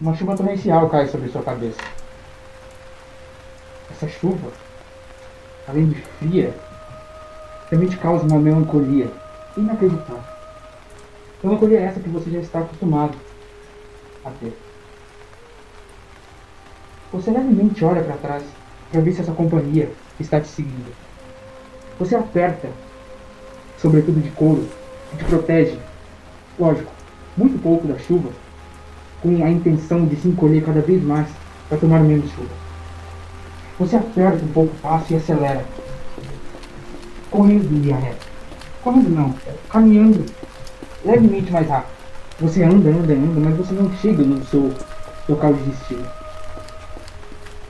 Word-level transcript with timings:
uma 0.00 0.14
chuva 0.16 0.34
torrencial 0.34 0.88
cai 0.88 1.06
sobre 1.08 1.28
sua 1.28 1.42
cabeça. 1.42 1.80
Essa 3.90 4.08
chuva, 4.08 4.50
além 5.68 5.88
de 5.88 6.00
fria, 6.18 6.54
também 7.68 7.88
te 7.88 7.98
causa 7.98 8.24
uma 8.24 8.38
melancolia 8.38 9.10
inacreditável. 9.56 10.24
Melancolia 11.44 11.80
essa 11.80 12.00
que 12.00 12.08
você 12.08 12.30
já 12.30 12.38
está 12.38 12.60
acostumado 12.60 13.16
a 14.24 14.30
ter. 14.30 14.56
Você 17.12 17.30
levemente 17.30 17.84
olha 17.84 18.02
para 18.02 18.16
trás 18.16 18.44
para 18.90 19.00
ver 19.00 19.12
se 19.12 19.20
essa 19.20 19.32
companhia 19.32 19.90
está 20.18 20.40
te 20.40 20.48
seguindo. 20.48 20.94
Você 21.98 22.14
aperta, 22.16 22.68
sobretudo 23.78 24.20
de 24.20 24.30
couro, 24.30 24.66
que 25.10 25.18
te 25.18 25.24
protege, 25.24 25.78
lógico, 26.58 26.90
muito 27.36 27.60
pouco 27.62 27.86
da 27.86 27.98
chuva, 27.98 28.30
com 29.22 29.44
a 29.44 29.50
intenção 29.50 30.06
de 30.06 30.16
se 30.16 30.28
encolher 30.28 30.64
cada 30.64 30.80
vez 30.80 31.02
mais 31.02 31.26
para 31.68 31.78
tomar 31.78 32.00
menos 32.00 32.30
chuva. 32.32 32.48
Você 33.78 33.96
aperta 33.96 34.44
um 34.44 34.48
pouco 34.48 34.74
o 34.74 34.80
passo 34.80 35.12
e 35.12 35.16
acelera. 35.16 35.64
Correndo 37.30 37.64
em 37.64 37.78
linha 37.80 37.96
reta. 37.96 38.26
Correndo 38.82 39.10
não, 39.10 39.34
caminhando 39.68 40.24
levemente 41.04 41.52
mais 41.52 41.68
rápido. 41.68 41.92
Você 42.40 42.62
anda, 42.62 42.90
anda, 42.90 43.12
anda, 43.12 43.40
mas 43.40 43.56
você 43.56 43.74
não 43.74 43.92
chega 43.96 44.22
no 44.22 44.44
seu 44.46 44.72
local 45.28 45.52
de 45.54 45.62
destino. 45.62 46.06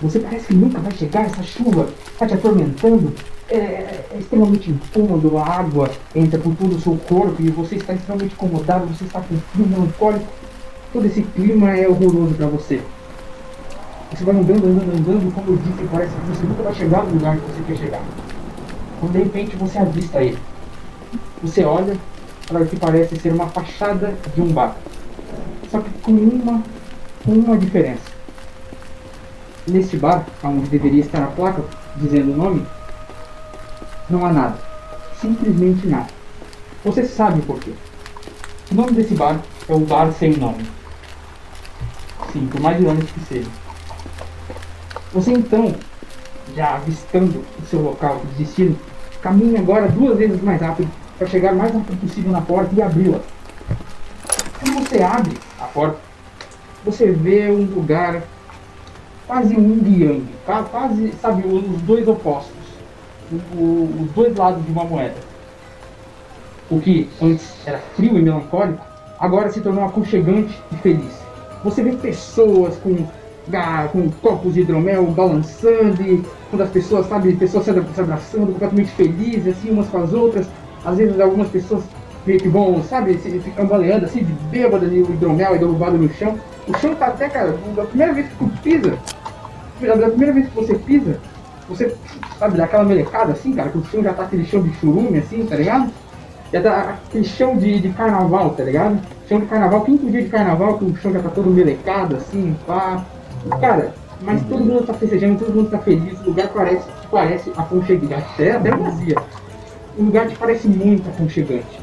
Você 0.00 0.18
parece 0.18 0.46
que 0.46 0.54
nunca 0.54 0.80
vai 0.80 0.92
chegar, 0.92 1.26
essa 1.26 1.42
chuva 1.42 1.88
está 2.12 2.26
te 2.26 2.34
atormentando, 2.34 3.12
é, 3.48 3.56
é, 3.56 4.06
é 4.14 4.18
extremamente 4.18 4.70
incômodo, 4.70 5.36
a 5.36 5.46
água 5.46 5.90
entra 6.14 6.38
por 6.38 6.54
todo 6.54 6.76
o 6.76 6.80
seu 6.80 6.96
corpo 6.96 7.42
e 7.42 7.50
você 7.50 7.76
está 7.76 7.92
extremamente 7.92 8.32
incomodado, 8.32 8.86
você 8.86 9.04
está 9.04 9.20
com 9.20 9.36
frio 9.36 9.66
melancólico. 9.66 10.26
Todo 10.92 11.06
esse 11.06 11.22
clima 11.22 11.70
é 11.70 11.88
horroroso 11.88 12.34
para 12.34 12.46
você. 12.48 12.82
Você 14.10 14.24
vai 14.24 14.34
andando, 14.34 14.66
andando, 14.66 14.92
andando, 14.92 15.34
como 15.34 15.52
eu 15.52 15.56
disse, 15.58 15.88
parece 15.90 16.12
que 16.12 16.26
você 16.26 16.46
nunca 16.46 16.62
vai 16.64 16.74
chegar 16.74 17.04
no 17.04 17.12
lugar 17.12 17.36
que 17.36 17.42
você 17.42 17.62
quer 17.66 17.76
chegar. 17.76 18.02
Quando 18.98 19.12
de 19.12 19.18
repente 19.18 19.56
você 19.56 19.78
avista 19.78 20.20
ele. 20.20 20.38
Você 21.42 21.64
olha 21.64 21.96
para 22.48 22.62
o 22.62 22.66
que 22.66 22.76
parece 22.76 23.16
ser 23.16 23.32
uma 23.32 23.46
fachada 23.46 24.14
de 24.34 24.40
um 24.42 24.52
bar. 24.52 24.76
Só 25.70 25.78
que 25.78 25.90
com 26.02 26.10
uma, 26.10 26.60
com 27.24 27.32
uma 27.32 27.56
diferença. 27.56 28.10
Neste 29.68 29.96
bar, 29.96 30.26
onde 30.42 30.68
deveria 30.68 31.02
estar 31.02 31.22
a 31.22 31.28
placa 31.28 31.62
dizendo 31.96 32.32
o 32.32 32.36
nome, 32.36 32.66
não 34.08 34.26
há 34.26 34.32
nada. 34.32 34.58
Simplesmente 35.20 35.86
nada. 35.86 36.08
Você 36.84 37.04
sabe 37.04 37.40
por 37.42 37.60
quê. 37.60 37.70
O 38.72 38.74
nome 38.74 38.92
desse 38.92 39.14
bar 39.14 39.40
é 39.68 39.72
o 39.72 39.78
Bar 39.80 40.12
Sem 40.12 40.36
Nome. 40.36 40.79
Sim, 42.32 42.46
por 42.46 42.60
mais 42.60 42.80
irônico 42.80 43.06
que 43.06 43.20
seja. 43.20 43.50
Você 45.12 45.32
então, 45.32 45.74
já 46.54 46.76
avistando 46.76 47.44
o 47.58 47.66
seu 47.66 47.80
local 47.80 48.20
de 48.24 48.44
destino, 48.44 48.78
caminha 49.20 49.60
agora 49.60 49.88
duas 49.88 50.16
vezes 50.18 50.40
mais 50.42 50.60
rápido 50.60 50.90
para 51.18 51.26
chegar 51.26 51.54
mais 51.54 51.72
rápido 51.72 52.00
possível 52.00 52.30
na 52.30 52.40
porta 52.40 52.74
e 52.74 52.80
abri-la. 52.80 53.20
Quando 54.60 54.88
você 54.88 55.02
abre 55.02 55.36
a 55.60 55.64
porta, 55.64 55.98
você 56.84 57.10
vê 57.10 57.50
um 57.50 57.64
lugar 57.64 58.22
quase 59.26 59.56
um 59.56 59.82
yin 59.84 60.26
quase, 60.44 61.12
sabe, 61.20 61.46
os 61.46 61.82
dois 61.82 62.06
opostos, 62.08 62.52
os 63.30 64.10
dois 64.12 64.36
lados 64.36 64.64
de 64.64 64.72
uma 64.72 64.84
moeda. 64.84 65.16
O 66.70 66.80
que 66.80 67.08
antes 67.20 67.52
era 67.66 67.78
frio 67.96 68.18
e 68.18 68.22
melancólico, 68.22 68.84
agora 69.18 69.50
se 69.50 69.60
tornou 69.60 69.84
aconchegante 69.84 70.56
e 70.72 70.76
feliz. 70.76 71.29
Você 71.64 71.82
vê 71.82 71.92
pessoas 71.92 72.76
com, 72.78 72.96
com 73.92 74.10
copos 74.22 74.54
de 74.54 74.60
hidromel 74.60 75.06
balançando, 75.06 76.24
quando 76.48 76.62
as 76.62 76.70
pessoas, 76.70 77.06
sabe, 77.06 77.34
pessoas 77.34 77.64
se 77.64 77.70
abraçando, 77.70 78.52
completamente 78.52 78.90
felizes, 78.92 79.58
assim, 79.58 79.70
umas 79.70 79.88
com 79.88 79.98
as 79.98 80.12
outras. 80.12 80.46
Às 80.84 80.96
vezes 80.96 81.20
algumas 81.20 81.48
pessoas 81.48 81.84
que 82.24 82.48
vão, 82.48 82.82
sabe, 82.84 83.14
ficam 83.14 83.66
baleando 83.66 84.04
assim, 84.04 84.24
de 84.24 84.32
bêbada, 84.50 84.86
e 84.86 85.02
o 85.02 85.10
hidromel 85.12 85.54
é 85.54 85.58
derrubado 85.58 85.98
no 85.98 86.08
chão. 86.14 86.38
O 86.68 86.76
chão 86.78 86.94
tá 86.94 87.06
até, 87.06 87.28
cara, 87.28 87.56
da 87.74 87.84
primeira 87.84 88.12
vez 88.12 88.28
que 88.28 88.36
tu 88.36 88.50
pisa, 88.62 88.98
da 89.80 90.08
primeira 90.08 90.32
vez 90.32 90.48
que 90.48 90.54
você 90.54 90.74
pisa, 90.74 91.18
você, 91.68 91.94
sabe, 92.38 92.56
dá 92.56 92.64
aquela 92.64 92.84
melecada 92.84 93.32
assim, 93.32 93.52
cara, 93.52 93.70
que 93.70 93.78
o 93.78 93.84
chão 93.84 94.02
já 94.02 94.12
tá 94.12 94.24
aquele 94.24 94.44
chão 94.44 94.62
de 94.62 94.72
churume, 94.74 95.18
assim, 95.18 95.44
tá 95.46 95.56
ligado? 95.56 95.90
Já 96.52 96.60
tá 96.60 96.98
aquele 97.06 97.24
chão 97.24 97.56
de, 97.56 97.80
de 97.80 97.90
carnaval, 97.90 98.50
tá 98.50 98.64
ligado? 98.64 99.00
Chão 99.28 99.38
de 99.38 99.46
carnaval, 99.46 99.82
quinto 99.82 100.10
dia 100.10 100.22
de 100.22 100.28
carnaval, 100.28 100.78
que 100.78 100.84
o 100.84 100.96
chão 100.96 101.12
já 101.12 101.20
tá 101.20 101.28
todo 101.28 101.50
melecado, 101.50 102.16
assim, 102.16 102.56
pá. 102.66 103.04
Cara, 103.60 103.94
mas 104.22 104.42
todo 104.42 104.64
mundo 104.64 104.84
tá 104.84 104.92
festejando, 104.94 105.38
todo 105.38 105.54
mundo 105.54 105.70
tá 105.70 105.78
feliz, 105.78 106.20
o 106.20 106.30
lugar 106.30 106.48
parece, 106.48 106.88
parece 107.10 107.52
aconchegante, 107.56 108.14
até, 108.14 108.52
até 108.52 108.70
vazia. 108.70 109.16
O 109.96 110.02
lugar 110.02 110.26
te 110.26 110.36
parece 110.36 110.68
muito 110.68 111.08
aconchegante. 111.08 111.80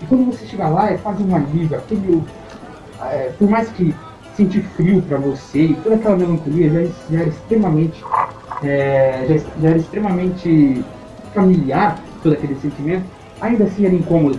E 0.00 0.06
quando 0.06 0.26
você 0.26 0.46
chega 0.46 0.68
lá, 0.68 0.90
é 0.90 0.96
quase 0.96 1.22
um 1.22 1.34
alívio, 1.34 1.76
aquele. 1.76 2.22
É, 3.02 3.32
por 3.38 3.48
mais 3.50 3.68
que 3.70 3.94
sentir 4.36 4.62
frio 4.76 5.02
para 5.02 5.18
você 5.18 5.58
e 5.58 5.74
toda 5.74 5.96
aquela 5.96 6.16
melancolia 6.16 6.70
já, 6.70 6.92
já 7.10 7.20
era 7.20 7.28
extremamente 7.28 8.04
é, 8.62 9.26
já, 9.28 9.36
já, 9.60 9.68
era 9.68 9.78
extremamente 9.78 10.84
familiar 11.34 11.98
todo 12.22 12.34
aquele 12.34 12.54
sentimento 12.56 13.04
ainda 13.40 13.64
assim 13.64 13.84
era 13.84 13.94
incômodo 13.94 14.34